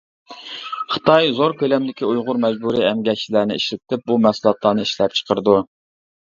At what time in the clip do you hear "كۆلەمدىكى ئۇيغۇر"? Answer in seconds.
1.59-2.39